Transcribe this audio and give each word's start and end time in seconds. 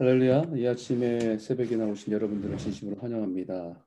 할렐루야. 0.00 0.52
이 0.56 0.66
아침에 0.66 1.36
새벽에 1.36 1.76
나오신 1.76 2.14
여러분들을 2.14 2.56
진심으로 2.56 3.02
환영합니다. 3.02 3.84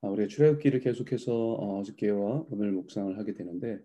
아, 0.00 0.08
우리가 0.08 0.28
출애굽기를 0.28 0.78
계속해서 0.78 1.34
어, 1.34 1.80
어저께와 1.80 2.46
오늘 2.48 2.70
묵상을 2.70 3.18
하게 3.18 3.34
되는데 3.34 3.80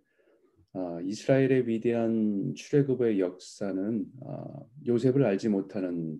아, 0.73 1.01
이스라엘의 1.03 1.67
위대한 1.67 2.53
출애굽의 2.53 3.19
역사는 3.19 4.05
아, 4.27 4.45
요셉을 4.85 5.25
알지 5.25 5.49
못하는 5.49 6.19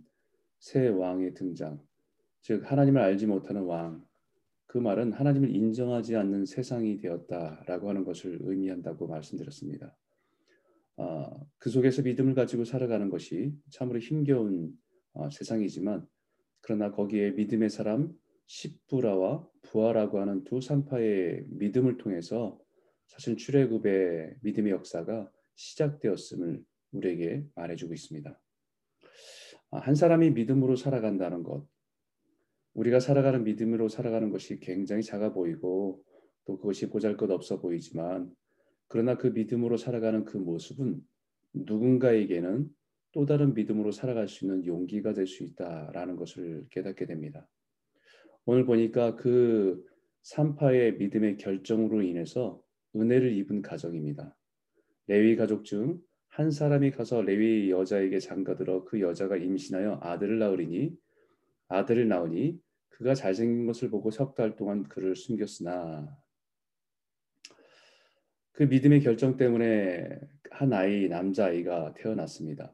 새 0.57 0.87
왕의 0.87 1.35
등장, 1.35 1.79
즉 2.41 2.63
하나님을 2.71 2.99
알지 2.99 3.27
못하는 3.27 3.61
왕. 3.61 4.03
그 4.65 4.79
말은 4.79 5.13
하나님을 5.13 5.55
인정하지 5.55 6.15
않는 6.15 6.47
세상이 6.47 6.97
되었다라고 6.97 7.89
하는 7.89 8.05
것을 8.05 8.39
의미한다고 8.41 9.05
말씀드렸습니다. 9.05 9.95
아, 10.95 11.29
그 11.59 11.69
속에서 11.69 12.01
믿음을 12.01 12.33
가지고 12.33 12.65
살아가는 12.65 13.11
것이 13.11 13.53
참으로 13.69 13.99
힘겨운 13.99 14.73
어, 14.73 14.86
세상이지만 15.31 16.07
그러나 16.61 16.91
거기에 16.91 17.31
믿음의 17.31 17.69
사람 17.69 18.13
십부라와 18.45 19.47
부하라고 19.63 20.19
하는 20.19 20.43
두 20.43 20.61
산파의 20.61 21.45
믿음을 21.49 21.97
통해서 21.97 22.59
사실 23.07 23.37
출애굽의 23.37 24.37
믿음의 24.41 24.71
역사가 24.73 25.31
시작되었음을 25.55 26.63
우리에게 26.91 27.45
말해주고 27.55 27.93
있습니다. 27.93 28.41
아, 29.71 29.77
한 29.77 29.95
사람이 29.95 30.31
믿음으로 30.31 30.75
살아간다는 30.75 31.43
것, 31.43 31.67
우리가 32.73 32.99
살아가는 32.99 33.43
믿음으로 33.43 33.89
살아가는 33.89 34.29
것이 34.29 34.59
굉장히 34.59 35.03
작아 35.03 35.33
보이고 35.33 36.03
또 36.45 36.57
그것이 36.57 36.89
보잘것없어 36.89 37.59
보이지만 37.59 38.33
그러나 38.87 39.17
그 39.17 39.27
믿음으로 39.27 39.77
살아가는 39.77 40.23
그 40.23 40.37
모습은 40.37 41.01
누군가에게는 41.53 42.69
또 43.13 43.25
다른 43.25 43.53
믿음으로 43.53 43.91
살아갈 43.91 44.27
수 44.27 44.45
있는 44.45 44.65
용기가 44.65 45.13
될 45.13 45.27
수 45.27 45.43
있다라는 45.43 46.15
것을 46.15 46.65
깨닫게 46.69 47.05
됩니다. 47.05 47.47
오늘 48.45 48.65
보니까 48.65 49.15
그 49.15 49.83
산파의 50.23 50.97
믿음의 50.97 51.37
결정으로 51.37 52.01
인해서 52.01 52.61
은혜를 52.95 53.33
입은 53.33 53.61
가정입니다. 53.61 54.35
레위 55.07 55.35
가족 55.35 55.63
중 55.63 56.01
한 56.37 56.51
사람이 56.51 56.91
가서 56.91 57.23
레위 57.23 57.71
여자에게 57.71 58.19
장가들어 58.19 58.83
그 58.83 59.01
여자가 59.01 59.37
임신하여 59.37 60.01
아들을 60.03 60.37
낳으리니 60.37 60.95
아들을 61.67 62.07
낳으니 62.07 62.59
그가 62.89 63.15
잘생긴 63.15 63.65
것을 63.65 63.89
보고 63.89 64.11
석 64.11 64.35
달 64.35 64.55
동안 64.55 64.83
그를 64.83 65.15
숨겼으나 65.15 66.15
그 68.51 68.63
믿음의 68.63 69.01
결정 69.01 69.35
때문에 69.35 70.19
한 70.51 70.73
아이 70.73 71.07
남자아이가 71.07 71.95
태어났습니다. 71.95 72.71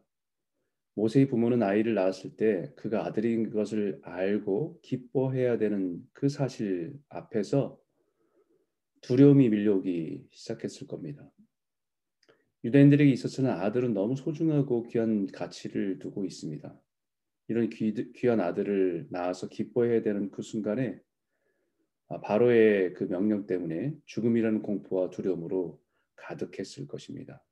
모세의 0.95 1.27
부모는 1.27 1.63
아이를 1.63 1.95
낳았을 1.95 2.35
때 2.35 2.71
그가 2.75 3.05
아들인 3.05 3.49
것을 3.49 3.99
알고 4.03 4.79
기뻐해야 4.81 5.57
되는 5.57 6.01
그 6.13 6.29
사실 6.29 6.93
앞에서 7.09 7.79
두려움이 9.01 9.49
밀려오기 9.49 10.27
시작했을 10.31 10.87
겁니다. 10.87 11.29
유대인들에게 12.63 13.11
있어서는 13.11 13.49
아들은 13.49 13.93
너무 13.93 14.15
소중하고 14.15 14.83
귀한 14.83 15.27
가치를 15.27 15.99
두고 15.99 16.25
있습니다. 16.25 16.79
이런 17.49 17.69
귀, 17.69 17.93
귀한 18.13 18.39
아들을 18.39 19.07
낳아서 19.09 19.49
기뻐해야 19.49 20.01
되는 20.01 20.31
그 20.31 20.41
순간에 20.41 20.99
아, 22.07 22.21
바로의 22.21 22.93
그 22.93 23.05
명령 23.05 23.47
때문에 23.47 23.93
죽음이라는 24.05 24.61
공포와 24.61 25.09
두려움으로 25.09 25.81
가득했을 26.15 26.87
것입니다. 26.87 27.43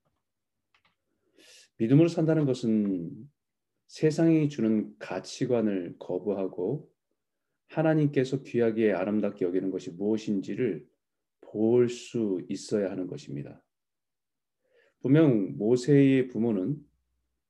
믿음으로 1.81 2.09
산다는 2.09 2.45
것은 2.45 3.09
세상이 3.87 4.49
주는 4.49 4.95
가치관을 4.99 5.95
거부하고 5.97 6.87
하나님께서 7.69 8.43
귀하게 8.43 8.93
아름답게 8.93 9.43
여기는 9.45 9.71
것이 9.71 9.89
무엇인지를 9.89 10.87
볼 11.41 11.89
수 11.89 12.39
있어야 12.47 12.91
하는 12.91 13.07
것입니다. 13.07 13.63
분명 15.01 15.57
모세의 15.57 16.27
부모는 16.27 16.77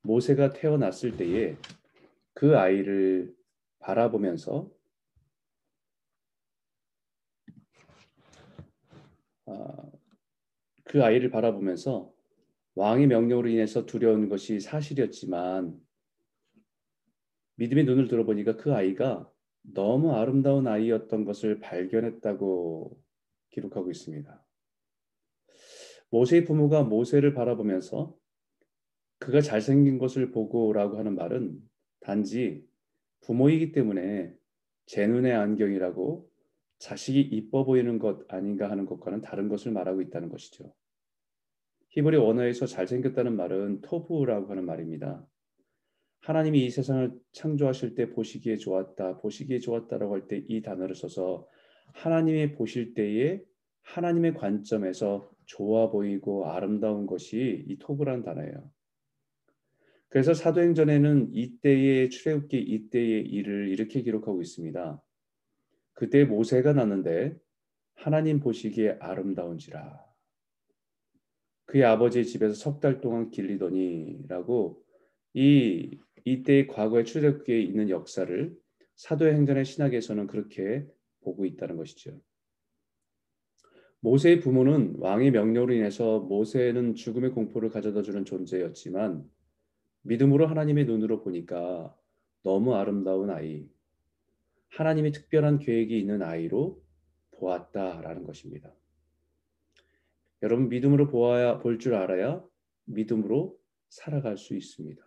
모세가 0.04 0.54
태어났을 0.54 1.18
때에 1.18 1.58
그 2.34 2.58
아이를 2.58 3.36
바라보면서 3.80 4.72
아, 9.48 9.92
그 10.86 11.04
아이를 11.04 11.30
바라보면서 11.30 12.21
왕의 12.76 13.08
명령으로 13.08 13.50
인해서 13.50 13.86
두려운 13.86 14.30
것이 14.30 14.60
사실이었지만 14.60 15.78
믿음의 17.56 17.84
눈을 17.86 18.08
들어보니까 18.08 18.58
그 18.58 18.74
아이가 18.74 19.30
너무 19.62 20.14
아름다운 20.14 20.68
아이였던 20.68 21.26
것을 21.26 21.60
발견했다고 21.60 23.00
기록하고 23.50 23.92
있습니다. 23.92 24.46
모세의 26.10 26.46
부모가 26.46 26.84
모세를 26.84 27.34
바라보면서 27.34 28.16
그가 29.20 29.42
잘생긴 29.42 29.98
것을 30.00 30.32
보고라고 30.32 30.98
하는 30.98 31.16
말은 31.16 31.60
단지 32.00 32.68
부모이기 33.22 33.72
때문에 33.72 34.34
제 34.88 35.06
눈의 35.06 35.34
안경이라고 35.34 36.30
자식이 36.80 37.22
이뻐 37.22 37.64
보이는 37.64 38.00
것 38.00 38.26
아닌가 38.34 38.70
하는 38.72 38.86
것과는 38.88 39.22
다른 39.22 39.48
것을 39.48 39.72
말하고 39.72 40.02
있다는 40.02 40.30
것이죠. 40.30 40.74
히브리 41.92 42.18
원어에서 42.18 42.66
잘생겼다는 42.66 43.36
말은 43.36 43.82
토부라고 43.82 44.50
하는 44.52 44.66
말입니다. 44.66 45.26
하나님이 46.22 46.66
이 46.66 46.70
세상을 46.70 47.12
창조하실 47.34 47.96
때 47.96 48.10
보시기에 48.10 48.58
좋았다, 48.58 49.18
보시기에 49.20 49.60
좋았다라고 49.60 50.14
할 50.14 50.28
때 50.28 50.46
이 50.48 50.62
단어를 50.62 50.96
써서 50.96 51.48
하나님의 51.94 52.54
보실 52.54 52.94
때에 52.94 53.42
하나님의 53.84 54.36
관점에서 54.36 55.30
좋아 55.46 55.90
보이고 55.90 56.46
아름다운 56.46 57.08
것이 57.08 57.66
이 57.68 57.78
토부란 57.80 58.24
단어예요. 58.24 58.72
그래서 60.08 60.34
사도행전에는 60.34 61.30
이때의 61.34 62.10
출애굽기 62.10 62.58
이때의 62.60 63.26
일을 63.26 63.70
이렇게 63.70 64.02
기록하고 64.02 64.42
있습니다. 64.42 65.02
그때 65.94 66.26
모세가 66.26 66.74
났는데 66.74 67.36
하나님 67.96 68.40
보시기에 68.40 68.98
아름다운지라. 69.00 70.11
그의 71.72 71.86
아버지의 71.86 72.26
집에서 72.26 72.54
석 72.54 72.82
달 72.82 73.00
동안 73.00 73.30
길리더니라고 73.32 74.84
이 75.34 75.98
이때의 76.26 76.68
과거의 76.68 77.06
출애굽기에 77.06 77.62
있는 77.62 77.90
역사를 77.90 78.54
사도행전의 78.96 79.64
신학에서는 79.64 80.28
그렇게 80.28 80.86
보고 81.22 81.46
있다는 81.46 81.78
것이죠. 81.78 82.20
모세의 84.02 84.42
부모는 84.42 84.96
왕의 84.98 85.32
명령으로 85.32 85.74
인해서 85.74 86.20
모세는 86.20 86.96
죽음의 86.96 87.32
공포를 87.32 87.70
가져다 87.70 88.02
주는 88.02 88.26
존재였지만 88.26 89.24
믿음으로 90.02 90.48
하나님의 90.48 90.86
눈으로 90.86 91.24
보니까 91.24 91.96
너무 92.44 92.76
아름다운 92.76 93.30
아이, 93.30 93.70
하나님의 94.72 95.14
특별한 95.14 95.60
계획이 95.60 95.98
있는 95.98 96.22
아이로 96.22 96.84
보았다라는 97.32 98.26
것입니다. 98.26 98.74
여러분 100.42 100.70
믿음으로 100.70 101.08
보아야 101.08 101.60
볼 101.60 101.78
줄 101.78 101.94
알아야 101.96 102.44
믿음으로 102.86 103.58
살아갈 103.90 104.38
수 104.38 104.56
있습니다. 104.56 105.02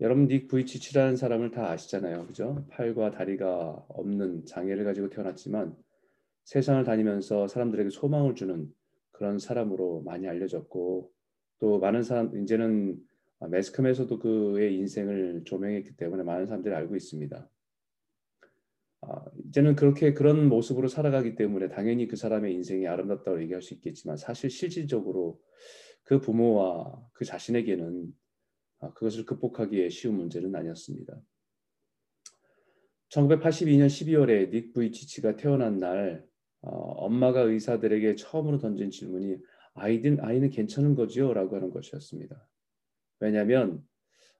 여러분 0.00 0.28
닉 0.28 0.48
부이치치라는 0.48 1.16
사람을 1.16 1.50
다 1.50 1.70
아시잖아요. 1.70 2.26
그죠? 2.26 2.64
팔과 2.70 3.10
다리가 3.10 3.84
없는 3.88 4.46
장애를 4.46 4.84
가지고 4.84 5.10
태어났지만 5.10 5.76
세상을 6.44 6.82
다니면서 6.84 7.48
사람들에게 7.48 7.90
소망을 7.90 8.34
주는 8.34 8.72
그런 9.10 9.38
사람으로 9.38 10.02
많이 10.02 10.26
알려졌고 10.26 11.12
또 11.58 11.78
많은 11.78 12.02
사람 12.02 12.34
이제는 12.34 12.98
매스컴에서도 13.50 14.18
그의 14.18 14.74
인생을 14.76 15.42
조명했기 15.44 15.96
때문에 15.96 16.22
많은 16.22 16.46
사람들이 16.46 16.74
알고 16.74 16.96
있습니다. 16.96 17.48
아, 19.02 19.24
이제는 19.46 19.76
그렇게 19.76 20.12
그런 20.12 20.48
모습으로 20.48 20.88
살아가기 20.88 21.34
때문에 21.34 21.68
당연히 21.68 22.06
그 22.06 22.16
사람의 22.16 22.52
인생이 22.54 22.86
아름답다고 22.86 23.40
얘기할 23.42 23.62
수 23.62 23.74
있겠지만 23.74 24.16
사실 24.16 24.50
실질적으로 24.50 25.40
그 26.04 26.20
부모와 26.20 27.00
그 27.12 27.24
자신에게는 27.24 28.12
아, 28.80 28.92
그것을 28.92 29.24
극복하기에 29.24 29.88
쉬운 29.88 30.16
문제는 30.16 30.54
아니었습니다. 30.54 31.20
1982년 33.10 33.86
12월에 33.86 34.50
닉 34.50 34.72
부이치치가 34.72 35.36
태어난 35.36 35.78
날 35.78 36.24
어, 36.62 36.70
엄마가 36.70 37.40
의사들에게 37.40 38.16
처음으로 38.16 38.58
던진 38.58 38.90
질문이 38.90 39.38
아이든 39.74 40.20
아이는 40.20 40.50
괜찮은 40.50 40.94
거지요? 40.94 41.32
라고 41.32 41.56
하는 41.56 41.70
것이었습니다. 41.70 42.48
왜냐하면 43.20 43.82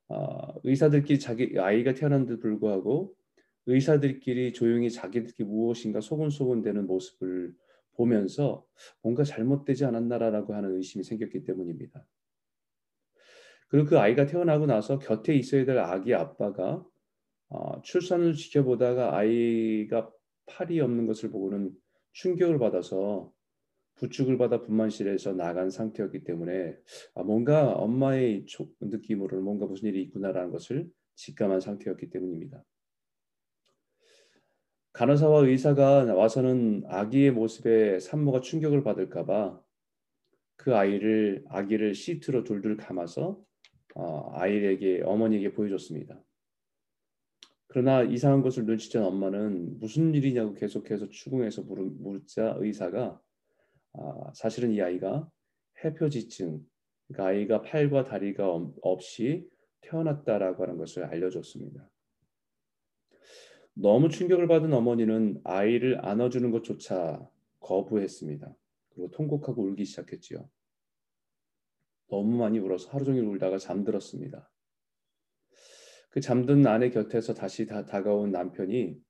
어, 0.09 0.55
의사들끼리 0.65 1.19
자기 1.19 1.59
아이가 1.59 1.95
태어난 1.95 2.27
데 2.27 2.37
불구하고 2.37 3.15
의사들끼리 3.71 4.53
조용히 4.53 4.91
자기들끼리 4.91 5.49
무엇인가 5.49 6.01
소곤소곤대는 6.01 6.87
모습을 6.87 7.55
보면서 7.93 8.67
뭔가 9.03 9.25
잘못되지 9.25 9.85
않았나라고 9.85 10.55
하는 10.55 10.77
의심이 10.77 11.05
생겼기 11.05 11.45
때문입니다. 11.45 12.07
그리고 13.69 13.89
그 13.89 13.99
아이가 13.99 14.27
태어나고 14.27 14.67
나서 14.67 14.99
곁에 14.99 15.35
있어야 15.35 15.65
될 15.65 15.79
아기 15.79 16.15
아빠가 16.15 16.85
어, 17.49 17.83
출산을 17.83 18.35
지켜보다가 18.35 19.17
아이가 19.17 20.11
팔이 20.47 20.81
없는 20.81 21.07
것을 21.07 21.31
보고는 21.31 21.73
충격을 22.13 22.59
받아서 22.59 23.33
부축을 23.97 24.39
받아 24.39 24.63
분만실에서 24.63 25.35
나간 25.35 25.71
상태였기 25.71 26.25
때문에 26.25 26.77
아, 27.15 27.23
뭔가 27.23 27.73
엄마의 27.73 28.47
느낌으로는 28.81 29.45
뭔가 29.45 29.67
무슨 29.67 29.89
일이 29.89 30.03
있구나라는 30.05 30.51
것을 30.51 30.89
직감한 31.17 31.61
상태였기 31.61 32.11
때문입니다. 32.11 32.65
간호사와 34.93 35.47
의사가 35.47 36.15
와서는 36.15 36.85
아기의 36.87 37.31
모습에 37.31 38.01
산모가 38.01 38.41
충격을 38.41 38.83
받을까봐 38.83 39.61
그 40.57 40.77
아이를 40.77 41.45
아기를 41.49 41.95
시트로 41.95 42.45
둘둘 42.45 42.77
감아서 42.77 43.41
어, 43.95 44.31
아이에게 44.35 45.03
어머니에게 45.05 45.53
보여줬습니다. 45.53 46.23
그러나 47.69 48.03
이상한 48.03 48.43
것을 48.43 48.67
눈치챈 48.67 49.05
엄마는 49.05 49.79
무슨 49.79 50.13
일이냐고 50.13 50.55
계속해서 50.55 51.09
추궁해서 51.09 51.63
물자 51.63 52.57
의사가 52.59 53.21
아, 53.93 54.33
사실은 54.35 54.73
이 54.73 54.83
아이가 54.83 55.29
해표지증, 55.85 56.65
그러니까 57.09 57.27
아이가 57.27 57.63
팔과 57.63 58.05
다리가 58.05 58.47
없이 58.83 59.49
태어났다라고 59.83 60.63
하는 60.63 60.77
것을 60.79 61.05
알려줬습니다. 61.05 61.89
너무 63.81 64.11
충격을 64.11 64.47
받은 64.47 64.73
어머니는 64.75 65.41
아이를 65.43 66.05
안아주는 66.05 66.51
것조차 66.51 67.27
거부했습니다. 67.61 68.55
그리고 68.91 69.11
통곡하고 69.11 69.63
울기 69.63 69.87
시작했지요. 69.87 70.49
너무 72.09 72.37
많이 72.37 72.59
울어서 72.59 72.91
하루 72.91 73.05
종일 73.05 73.25
울다가 73.25 73.57
잠들었습니다. 73.57 74.51
그 76.11 76.21
잠든 76.21 76.67
아내 76.67 76.91
곁에서 76.91 77.33
다시 77.33 77.67
다, 77.67 77.87
다가온 77.87 78.33
남편이 78.33 79.01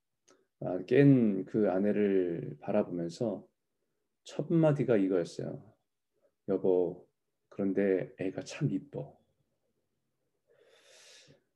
아, 0.61 0.79
깬그 0.87 1.71
아내를 1.71 2.57
바라보면서 2.61 3.45
첫 4.23 4.53
마디가 4.53 4.99
이거였어요. 4.99 5.65
여보, 6.49 7.09
그런데 7.49 8.13
애가 8.21 8.43
참 8.43 8.71
이뻐. 8.71 9.19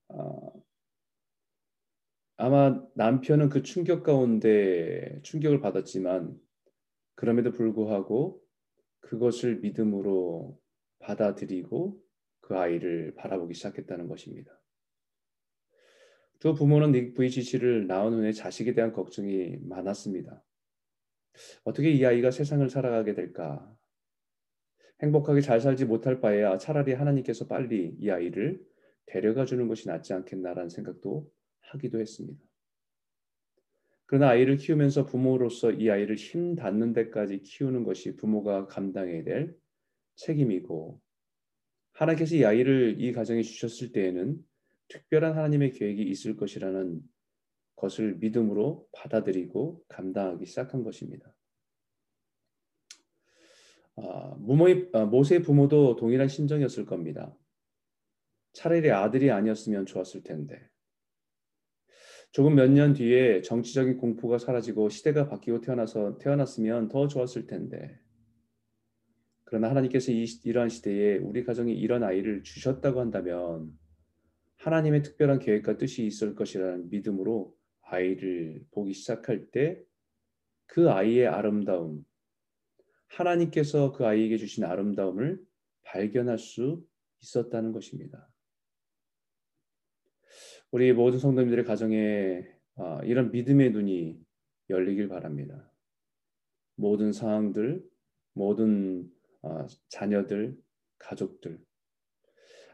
아, 0.09 0.51
아마 2.37 2.83
남편은 2.95 3.49
그 3.49 3.63
충격 3.63 4.03
가운데 4.03 5.21
충격을 5.23 5.61
받았지만 5.61 6.37
그럼에도 7.15 7.53
불구하고 7.53 8.43
그것을 9.01 9.61
믿음으로 9.61 10.59
받아들이고 10.99 12.01
그 12.41 12.57
아이를 12.57 13.15
바라보기 13.15 13.55
시작했다는 13.55 14.09
것입니다. 14.09 14.53
두 16.41 16.55
부모는 16.55 17.15
VCC를 17.15 17.87
낳은 17.87 18.15
후에 18.15 18.33
자식에 18.33 18.75
대한 18.75 18.93
걱정이 18.93 19.57
많았습니다. 19.63 20.43
어떻게 21.63 21.91
이 21.91 22.05
아이가 22.05 22.31
세상을 22.31 22.69
살아가게 22.69 23.15
될까? 23.15 23.73
행복하게 25.03 25.41
잘 25.41 25.61
살지 25.61 25.87
못할 25.87 26.21
바에야 26.21 26.59
차라리 26.59 26.93
하나님께서 26.93 27.47
빨리 27.47 27.97
이 27.99 28.11
아이를 28.11 28.61
데려가 29.07 29.45
주는 29.45 29.69
것이 29.69 29.89
낫지 29.89 30.13
않겠나라는 30.13 30.69
생각도 30.69 31.31
하기도 31.65 32.01
했습니다. 32.01 32.41
그러나 34.07 34.31
아이를 34.31 34.57
키우면서 34.57 35.07
부모로서 35.07 35.73
이 35.73 35.91
아이를 35.91 36.17
힘 36.17 36.55
닿는 36.55 36.93
데까지 36.93 37.41
키우는 37.43 37.85
것이 37.85 38.17
부모가 38.17 38.67
감당해야 38.67 39.25
될 39.25 39.57
책임이고 40.17 41.01
하나님께서 41.93 42.37
이 42.37 42.45
아이를 42.45 43.01
이 43.01 43.13
가정에 43.13 43.43
주셨을 43.43 43.93
때에는 43.93 44.45
특별한 44.89 45.37
하나님의 45.37 45.73
계획이 45.73 46.03
있을 46.03 46.37
것이라는 46.37 47.01
것을 47.77 48.17
믿음으로 48.17 48.87
받아들이고 48.93 49.85
감당하기 49.89 50.47
시작한 50.47 50.85
것입니다. 50.85 51.35
아, 53.97 54.35
무모의, 54.39 54.91
아, 54.93 55.05
모세의 55.05 55.43
부모도 55.43 55.97
동일한 55.97 56.29
심정이었을 56.29 56.85
겁니다. 56.85 57.37
차라리 58.53 58.91
아들이 58.91 59.31
아니었으면 59.31 59.87
좋았을 59.87 60.23
텐데. 60.23 60.69
조금 62.35 62.57
몇 62.57 62.69
년 62.69 62.95
뒤에 62.95 63.43
정치적인 63.43 63.97
공포가 63.97 64.39
사라지고 64.39 64.89
시대가 64.89 65.29
바뀌고 65.29 65.61
태어나서 65.61 66.19
태어났으면 66.19 66.89
더 66.89 67.07
좋았을 67.07 67.47
텐데. 67.47 67.97
그러나 69.45 69.71
하나님께서 69.71 70.11
이, 70.11 70.27
이러한 70.43 70.69
시대에 70.69 71.19
우리 71.19 71.45
가정에 71.45 71.73
이런 71.73 72.03
아이를 72.03 72.43
주셨다고 72.43 72.99
한다면 72.99 73.71
하나님의 74.57 75.05
특별한 75.05 75.39
계획과 75.39 75.79
뜻이 75.79 76.05
있을 76.05 76.35
것이라는 76.35 76.91
믿음으로 76.91 77.57
아이를 77.83 78.65
보기 78.73 78.95
시작할 78.95 79.47
때 79.53 79.81
그 80.67 80.91
아이의 80.91 81.29
아름다움, 81.29 82.05
하나님께서 83.07 83.93
그 83.93 84.07
아이에게 84.07 84.39
주신 84.39 84.65
아름다움을 84.65 85.41
발견할 85.85 86.39
수 86.39 86.85
있었다는 87.23 87.71
것입니다. 87.71 88.29
우리 90.75 90.93
모든 90.93 91.21
성도님들의 91.21 91.65
가정에 91.67 92.45
아, 92.75 93.01
이런 93.05 93.31
믿음의 93.31 93.71
눈이 93.71 94.19
열리길 94.69 95.07
바랍니다. 95.07 95.73
모든 96.75 97.13
상황들, 97.13 97.81
모든 98.33 99.09
아, 99.43 99.69
자녀들, 99.89 100.59
가족들, 100.99 101.61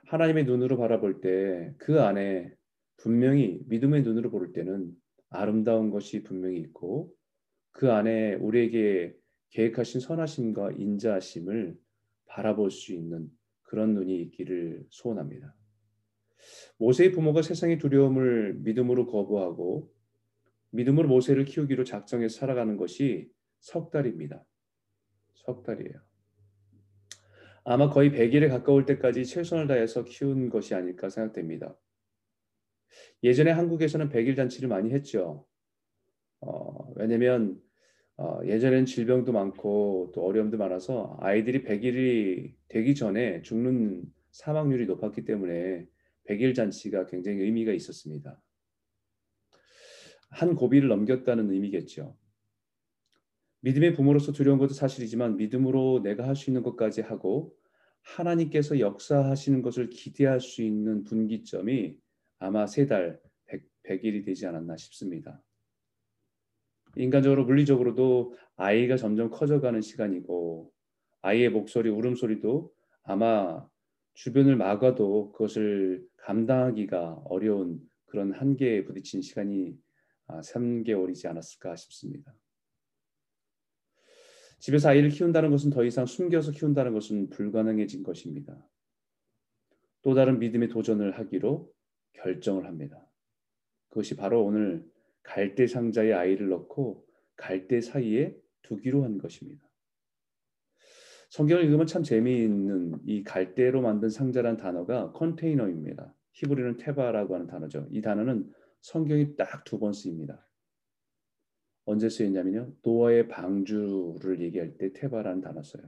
하나님의 0.07 0.47
눈으로 0.47 0.79
바라볼 0.79 1.21
때 1.21 1.75
그 1.77 2.01
안에 2.01 2.51
분명히 2.97 3.61
믿음의 3.67 4.03
눈으로 4.03 4.31
볼 4.31 4.55
때는 4.55 4.91
아름다운 5.29 5.91
것이 5.91 6.23
분명히 6.23 6.59
있고 6.61 7.13
그 7.71 7.93
안에 7.93 8.37
우리에게 8.37 9.15
계획하신 9.51 10.01
선하심과 10.01 10.73
인자하심을 10.73 11.77
바라볼 12.29 12.71
수 12.71 12.95
있는 12.95 13.31
그런 13.65 13.93
눈이 13.93 14.23
있기를 14.23 14.87
소원합니다. 14.89 15.55
모세의 16.79 17.13
부모가 17.13 17.43
세상의 17.43 17.79
두려움을 17.79 18.55
믿음으로 18.61 19.07
거부하고 19.07 19.91
믿음으로 20.71 21.09
모세를 21.09 21.45
키우기로 21.45 21.85
작정해 21.85 22.29
살아가는 22.29 22.77
것이 22.77 23.29
석 23.59 23.91
달입니다. 23.91 24.45
석 25.35 25.63
달이에요. 25.63 26.01
아마 27.65 27.91
거의 27.91 28.11
100일에 28.11 28.49
가까울 28.49 28.87
때까지 28.87 29.25
최선을 29.25 29.67
다해서 29.67 30.05
키운 30.05 30.49
것이 30.49 30.75
아닐까 30.75 31.09
생각됩니다. 31.09 31.77
예전에 33.23 33.51
한국에서는 33.51 34.09
100일 34.09 34.37
잔치를 34.37 34.69
많이 34.69 34.93
했죠. 34.93 35.47
어, 36.41 36.93
왜냐면 36.97 37.61
어, 38.17 38.41
예전엔 38.45 38.87
질병도 38.87 39.33
많고 39.33 40.13
또 40.15 40.25
어려움도 40.25 40.57
많아서 40.57 41.17
아이들이 41.21 41.63
100일이 41.63 42.55
되기 42.69 42.95
전에 42.95 43.43
죽는 43.43 44.05
사망률이 44.31 44.87
높았기 44.87 45.25
때문에 45.25 45.87
100일 46.31 46.55
잔치가 46.55 47.07
굉장히 47.07 47.41
의미가 47.41 47.73
있었습니다. 47.73 48.41
한 50.31 50.55
고비를 50.55 50.89
넘겼다는 50.89 51.51
의미겠죠. 51.51 52.17
믿음의 53.63 53.95
부모로서 53.95 54.33
두려운 54.33 54.59
것도 54.59 54.73
사실이지만 54.73 55.37
믿음으로 55.37 56.01
내가 56.03 56.27
할 56.27 56.37
수 56.37 56.51
있는 56.51 56.63
것까지 56.63 57.03
하고 57.03 57.55
하나님께서 58.03 58.79
역사하시는 58.79 59.61
것을 59.61 59.91
기대할 59.91 60.41
수 60.41 60.63
있는 60.63 61.05
분기점이 61.05 61.99
아마 62.39 62.67
세 62.67 62.87
달, 62.87 63.21
100, 63.83 64.05
일이 64.05 64.23
되지 64.23 64.47
않았나 64.47 64.77
싶습니다. 64.77 65.43
인간적으로 66.97 67.45
물리적으로도 67.45 68.35
아이가 68.57 68.97
점점 68.97 69.31
커져가는 69.31 69.81
시간이고 69.81 70.73
아이의 71.23 71.51
목소리, 71.51 71.91
울음소리도 71.91 72.73
아마 73.03 73.69
주변을 74.15 74.57
막아도 74.57 75.33
그것을 75.33 76.07
감당하기가 76.23 77.23
어려운 77.25 77.81
그런 78.07 78.33
한계에 78.33 78.85
부딪힌 78.85 79.23
시간이 79.23 79.79
3개월이지 80.29 81.27
아, 81.27 81.31
않았을까 81.31 81.77
싶습니다. 81.77 82.35
집에서 84.59 84.91
아이를 84.91 85.09
키운다는 85.09 85.51
것은 85.51 85.71
더 85.71 85.85
이상 85.85 86.07
숨겨서 86.07 86.53
키운다는 86.53 86.93
것은 86.93 87.31
불가능해진 87.31 88.03
것입니다. 88.03 88.69
또 90.03 90.15
다른 90.15 90.39
믿음의 90.39 90.69
도전을 90.69 91.19
하기로 91.19 91.73
결정을 92.13 92.67
합니다. 92.67 93.11
그것이 93.89 94.17
바로 94.17 94.45
오늘 94.45 94.87
갈대 95.23 95.67
상자에 95.67 96.13
아이를 96.13 96.49
넣고 96.49 97.07
갈대 97.37 97.81
사이에 97.81 98.37
두기로 98.63 99.05
한 99.05 99.19
것입니다. 99.19 99.70
성경을 101.31 101.65
읽으면 101.65 101.87
참 101.87 102.03
재미있는 102.03 103.01
이 103.07 103.23
갈대로 103.23 103.81
만든 103.83 104.09
상자란 104.09 104.57
단어가 104.57 105.13
컨테이너입니다. 105.13 106.15
히브리는 106.33 106.77
테바라고 106.77 107.35
하는 107.35 107.47
단어죠. 107.47 107.87
이 107.91 108.01
단어는 108.03 108.51
성경이 108.81 109.37
딱 109.37 109.65
두 109.65 109.79
번 109.79 109.93
쓰입니다. 109.93 110.47
언제 111.85 112.09
쓰였냐면요. 112.09 112.73
노아의 112.83 113.29
방주를 113.29 114.41
얘기할 114.41 114.77
때 114.77 114.93
테바라는 114.93 115.41
단어 115.41 115.63
써요. 115.63 115.83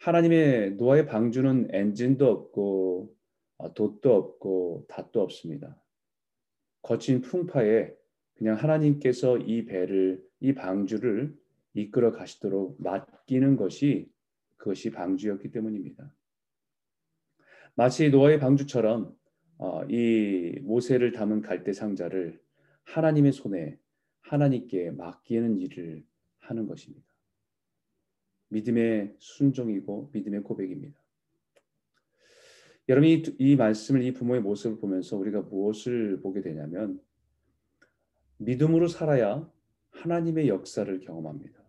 하나님의 0.00 0.72
노아의 0.74 1.06
방주는 1.06 1.68
엔진도 1.70 2.28
없고 2.28 3.14
어, 3.58 3.72
돛도 3.74 4.14
없고 4.14 4.86
닷도 4.88 5.22
없습니다. 5.22 5.80
거친 6.82 7.20
풍파에 7.20 7.92
그냥 8.34 8.56
하나님께서 8.56 9.38
이 9.38 9.64
배를 9.64 10.22
이 10.40 10.54
방주를 10.54 11.34
이끌어 11.74 12.12
가시도록 12.12 12.82
맡기는 12.82 13.56
것이 13.56 14.10
그것이 14.56 14.90
방주였기 14.90 15.50
때문입니다. 15.50 16.14
마치 17.74 18.10
노아의 18.10 18.38
방주처럼 18.38 19.16
어, 19.58 19.84
이 19.88 20.58
모세를 20.62 21.12
담은 21.12 21.40
갈대 21.40 21.72
상자를 21.72 22.40
하나님의 22.84 23.32
손에 23.32 23.78
하나님께 24.20 24.90
맡기는 24.90 25.58
일을 25.58 26.04
하는 26.38 26.66
것입니다. 26.66 27.06
믿음의 28.48 29.14
순종이고 29.18 30.10
믿음의 30.12 30.42
고백입니다. 30.42 31.00
여러분 32.88 33.08
이 33.08 33.22
이 33.38 33.56
말씀을 33.56 34.02
이 34.02 34.12
부모의 34.12 34.42
모습을 34.42 34.78
보면서 34.78 35.16
우리가 35.16 35.42
무엇을 35.42 36.20
보게 36.20 36.42
되냐면 36.42 37.00
믿음으로 38.38 38.88
살아야 38.88 39.48
하나님의 39.90 40.48
역사를 40.48 40.98
경험합니다. 41.00 41.61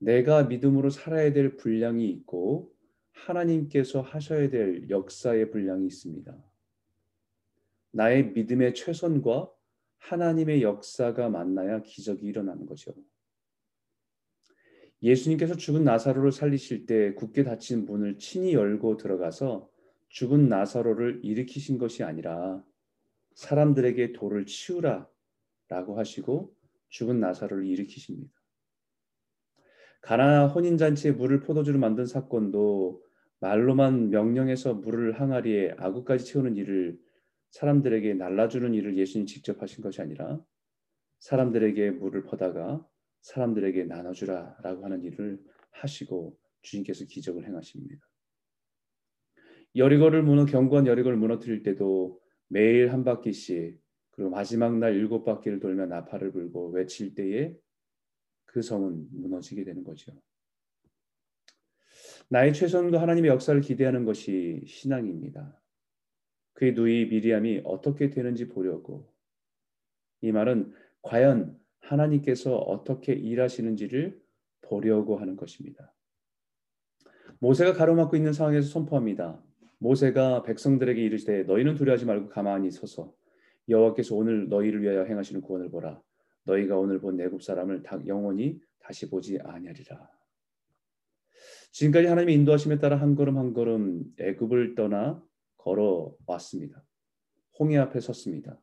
내가 0.00 0.44
믿음으로 0.44 0.90
살아야 0.90 1.32
될 1.32 1.56
분량이 1.56 2.08
있고 2.10 2.72
하나님께서 3.12 4.00
하셔야 4.00 4.48
될 4.48 4.88
역사의 4.88 5.50
분량이 5.50 5.86
있습니다. 5.86 6.36
나의 7.92 8.32
믿음의 8.32 8.74
최선과 8.74 9.50
하나님의 9.98 10.62
역사가 10.62 11.28
만나야 11.28 11.82
기적이 11.82 12.26
일어나는 12.26 12.64
거죠. 12.64 12.94
예수님께서 15.02 15.54
죽은 15.54 15.84
나사로를 15.84 16.32
살리실 16.32 16.86
때 16.86 17.14
굳게 17.14 17.44
닫힌 17.44 17.84
문을 17.84 18.18
친히 18.18 18.54
열고 18.54 18.96
들어가서 18.96 19.70
죽은 20.08 20.48
나사로를 20.48 21.20
일으키신 21.22 21.78
것이 21.78 22.02
아니라 22.02 22.64
사람들에게 23.34 24.12
돌을 24.12 24.46
치우라 24.46 25.08
라고 25.68 25.98
하시고 25.98 26.54
죽은 26.88 27.20
나사로를 27.20 27.66
일으키십니다. 27.66 28.39
가나 30.00 30.46
혼인 30.46 30.78
잔치에 30.78 31.12
물을 31.12 31.40
포도주로 31.40 31.78
만든 31.78 32.06
사건도 32.06 33.02
말로만 33.40 34.10
명령해서 34.10 34.74
물을 34.74 35.18
항아리에 35.18 35.74
아구까지 35.78 36.24
채우는 36.26 36.56
일을 36.56 36.98
사람들에게 37.50 38.14
날라주는 38.14 38.74
일을 38.74 38.96
예수님 38.96 39.26
직접 39.26 39.60
하신 39.60 39.82
것이 39.82 40.00
아니라 40.00 40.40
사람들에게 41.20 41.92
물을 41.92 42.24
퍼다가 42.24 42.86
사람들에게 43.22 43.84
나눠주라라고 43.84 44.84
하는 44.84 45.04
일을 45.04 45.38
하시고 45.72 46.38
주님께서 46.62 47.04
기적을 47.06 47.46
행하십니다. 47.46 48.06
여리고를 49.76 50.22
무너 50.22 50.46
견고한 50.46 50.86
여리고를 50.86 51.16
무너뜨릴 51.16 51.62
때도 51.62 52.20
매일 52.48 52.92
한 52.92 53.04
바퀴씩 53.04 53.80
그리고 54.10 54.30
마지막 54.30 54.76
날 54.78 54.94
일곱 54.96 55.24
바퀴를 55.24 55.60
돌며 55.60 55.86
나팔을 55.86 56.32
불고 56.32 56.70
외칠 56.70 57.14
때에 57.14 57.54
그 58.50 58.62
성은 58.62 59.06
무너지게 59.12 59.62
되는 59.62 59.84
거죠. 59.84 60.12
나의 62.28 62.52
최선과 62.52 63.00
하나님의 63.00 63.30
역사를 63.30 63.60
기대하는 63.60 64.04
것이 64.04 64.62
신앙입니다. 64.66 65.56
그의 66.54 66.72
누이 66.74 67.06
미리암이 67.06 67.62
어떻게 67.64 68.10
되는지 68.10 68.48
보려고 68.48 69.08
이 70.20 70.32
말은 70.32 70.74
과연 71.02 71.58
하나님께서 71.78 72.56
어떻게 72.56 73.12
일하시는지를 73.12 74.20
보려고 74.62 75.16
하는 75.16 75.36
것입니다. 75.36 75.94
모세가 77.38 77.74
가로막고 77.74 78.16
있는 78.16 78.32
상황에서 78.32 78.68
선포합니다. 78.68 79.40
모세가 79.78 80.42
백성들에게 80.42 81.00
이르시되 81.00 81.44
너희는 81.44 81.76
두려워하지 81.76 82.04
말고 82.04 82.28
가만히 82.28 82.70
서서 82.72 83.14
여호와께서 83.68 84.16
오늘 84.16 84.48
너희를 84.48 84.82
위하여 84.82 85.04
행하시는 85.04 85.40
구원을 85.40 85.70
보라. 85.70 86.02
너희가 86.44 86.78
오늘 86.78 87.00
본 87.00 87.16
내굽 87.16 87.42
사람을 87.42 87.82
영원히 88.06 88.60
다시 88.80 89.08
보지 89.08 89.38
아니하리라. 89.42 90.10
지금까지 91.72 92.06
하나님의 92.06 92.34
인도하심에 92.36 92.78
따라 92.78 92.96
한 92.96 93.14
걸음 93.14 93.38
한 93.38 93.52
걸음 93.52 94.04
애굽을 94.18 94.74
떠나 94.74 95.22
걸어 95.56 96.14
왔습니다. 96.26 96.84
홍해 97.58 97.76
앞에 97.78 98.00
섰습니다. 98.00 98.60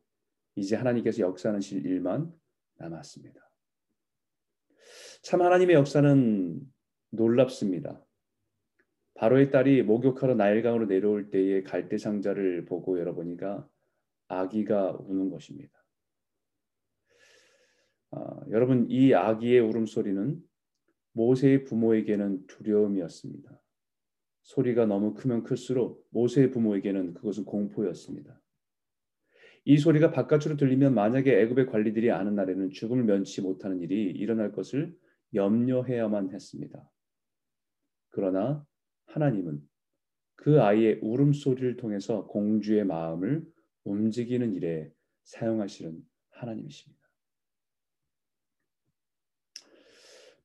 이제 0.55 0.75
하나님께서 0.75 1.22
역사하실 1.22 1.86
일만 1.86 2.34
남았습니다. 2.77 3.39
참 5.22 5.41
하나님의 5.41 5.75
역사는 5.75 6.60
놀랍습니다. 7.12 8.03
바로의 9.13 9.51
딸이 9.51 9.84
목욕하러 9.84 10.36
나일강으로 10.36 10.88
내려올 10.88 11.29
때에 11.31 11.63
갈대 11.63 11.98
상자를 11.98 12.65
보고 12.65 13.00
열어보니까 13.00 13.67
아기가 14.27 14.98
우는 15.00 15.29
것입니다. 15.29 15.76
아, 18.17 18.41
여러분 18.50 18.88
이 18.89 19.13
아기의 19.13 19.59
울음소리는 19.59 20.41
모세의 21.13 21.65
부모에게는 21.65 22.47
두려움이었습니다. 22.47 23.62
소리가 24.43 24.86
너무 24.86 25.13
크면 25.13 25.43
클수록 25.43 26.07
모세의 26.12 26.51
부모에게는 26.51 27.13
그것은 27.15 27.45
공포였습니다. 27.45 28.41
이 29.65 29.77
소리가 29.77 30.12
바깥으로 30.12 30.55
들리면 30.55 30.93
만약에 30.93 31.41
애굽의 31.41 31.65
관리들이 31.67 32.12
아는 32.12 32.36
날에는 32.36 32.71
죽음을 32.71 33.03
면치 33.03 33.41
못하는 33.41 33.81
일이 33.81 34.12
일어날 34.12 34.51
것을 34.51 34.95
염려해야만 35.33 36.31
했습니다. 36.31 36.89
그러나 38.09 38.65
하나님은 39.07 39.62
그 40.36 40.62
아이의 40.62 41.00
울음소리를 41.01 41.75
통해서 41.77 42.25
공주의 42.27 42.86
마음을 42.86 43.45
움직이는 43.83 44.53
일에 44.53 44.89
사용하시는 45.24 46.01
하나님이십니다. 46.29 46.96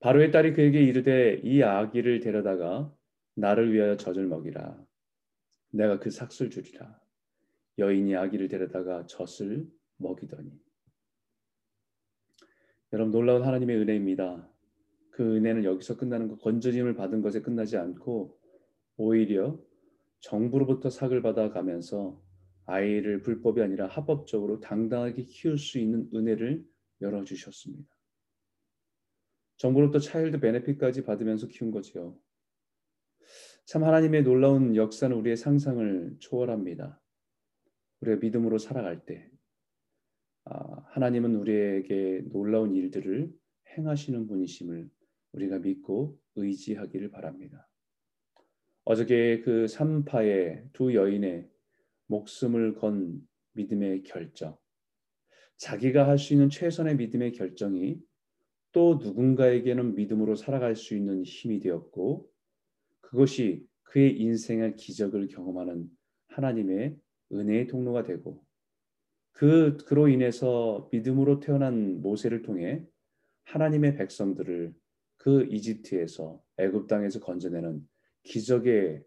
바로의 0.03 0.33
딸이 0.33 0.55
그에게 0.55 0.83
이르되 0.83 1.41
이 1.45 1.63
아기를 1.63 2.19
데려다가 2.19 2.93
나를 3.37 3.73
위하여 3.73 3.97
젖을 3.97 4.27
먹이라. 4.27 4.85
내가 5.71 6.01
그 6.01 6.11
삭슬 6.11 6.51
주리라. 6.51 7.01
여인이 7.79 8.17
아기를 8.17 8.49
데려다가 8.49 9.07
젖을 9.07 9.65
먹이더니 9.99 10.51
여러분 12.93 13.13
놀라운 13.13 13.45
하나님의 13.45 13.77
은혜입니다. 13.77 14.51
그 15.13 15.37
은혜는 15.37 15.65
여기서 15.65 15.97
끝나는 15.97 16.27
것, 16.27 16.41
건져짐을 16.41 16.97
받은 16.97 17.23
것에 17.23 17.41
끝나지 17.41 17.77
않고 17.77 18.37
오히려 18.97 19.57
정부로부터 20.19 20.91
삭을 20.91 21.23
받아가면서 21.23 22.21
아이를 22.67 23.23
불법이 23.23 23.63
아니라 23.63 23.87
합법적으로 23.87 24.59
당당하게 24.59 25.23
키울 25.27 25.59
수 25.59 25.79
있는 25.79 26.11
은혜를 26.13 26.65
열어주셨습니다. 27.01 27.92
정부로부터 29.63 30.01
차일드 30.01 30.41
베네핏까지 30.41 31.05
받으면서 31.05 31.47
키운 31.47 31.71
거지요. 31.71 32.19
참 33.65 33.85
하나님의 33.85 34.25
놀라운 34.25 34.75
역사는 34.75 35.17
우리의 35.17 35.37
상상을 35.37 36.17
초월합니다. 36.19 37.01
우리가 38.01 38.19
믿음으로 38.19 38.59
살아갈 38.59 39.07
때 39.07 39.31
아, 40.47 40.83
하나님은 40.89 41.37
우리에게 41.37 42.25
놀라운 42.33 42.75
일들을 42.75 43.33
행하시는 43.79 44.27
분이심을 44.27 44.91
우리가 45.31 45.61
믿고 45.61 46.19
의지하기를 46.35 47.13
바랍니다. 47.13 47.69
어저께 48.83 49.43
그 49.43 49.69
삼파의 49.69 50.71
두 50.73 50.93
여인의 50.93 51.49
목숨을 52.09 52.75
건 52.75 53.21
믿음의 53.53 54.03
결정, 54.03 54.59
자기가 55.59 56.09
할 56.09 56.19
수 56.19 56.33
있는 56.33 56.49
최선의 56.51 56.97
믿음의 56.97 57.31
결정이 57.35 58.03
또 58.73 58.99
누군가에게는 59.03 59.95
믿음으로 59.95 60.35
살아갈 60.35 60.75
수 60.75 60.97
있는 60.97 61.23
힘이 61.25 61.61
되었고 61.61 62.29
그것이 63.01 63.67
그의 63.83 64.19
인생의 64.19 64.77
기적을 64.77 65.29
경험하는 65.29 65.89
하나님의 66.29 66.97
은혜의 67.33 67.67
통로가 67.67 68.05
되고 68.05 68.43
그 69.33 69.77
그로 69.87 70.09
인해서 70.09 70.89
믿음으로 70.93 71.41
태어난 71.41 72.01
모세를 72.01 72.43
통해 72.43 72.87
하나님의 73.45 73.97
백성들을 73.97 74.75
그 75.17 75.45
이집트에서 75.51 76.43
애굽 76.59 76.89
땅에서 76.89 77.21
건져내는 77.21 77.87
기적의 78.25 79.03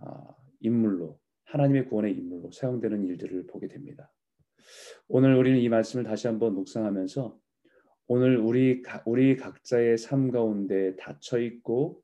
아, 0.00 0.34
인물로 0.60 1.18
하나님의 1.44 1.88
구원의 1.88 2.14
인물로 2.16 2.50
사용되는 2.50 3.06
일들을 3.06 3.46
보게 3.46 3.68
됩니다. 3.68 4.12
오늘 5.08 5.34
우리는 5.34 5.58
이 5.58 5.68
말씀을 5.68 6.04
다시 6.04 6.26
한번 6.26 6.54
묵상하면서 6.54 7.38
오늘 8.10 8.38
우리 8.38 8.82
우리 9.04 9.36
각자의 9.36 9.98
삶 9.98 10.30
가운데 10.30 10.96
닫혀 10.96 11.40
있고 11.40 12.02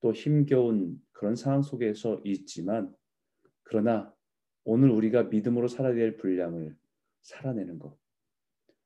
또 0.00 0.12
힘겨운 0.12 1.02
그런 1.10 1.34
상황 1.34 1.60
속에서 1.62 2.20
있지만 2.24 2.94
그러나 3.64 4.14
오늘 4.62 4.90
우리가 4.90 5.24
믿음으로 5.24 5.66
살아야 5.66 5.94
될 5.94 6.16
분량을 6.16 6.76
살아내는 7.22 7.80
것. 7.80 7.98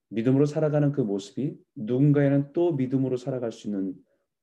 믿음으로 0.08 0.46
살아가는 0.46 0.92
그 0.92 1.02
모습이 1.02 1.54
누군가에는 1.74 2.54
또 2.54 2.72
믿음으로 2.72 3.18
살아갈 3.18 3.52
수 3.52 3.68
있는 3.68 3.94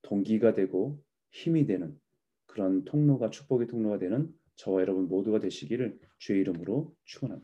동기가 0.04 0.54
되고 0.54 1.04
힘이 1.32 1.66
되는 1.66 2.00
그런 2.46 2.86
통로가 2.86 3.32
축복의 3.32 3.66
통로가 3.66 3.98
되는 3.98 4.32
저와 4.58 4.82
여러분 4.82 5.08
모두가 5.08 5.40
되시기를 5.40 5.98
주의 6.20 6.42
이름으로 6.42 6.94
축원합니다. 7.04 7.40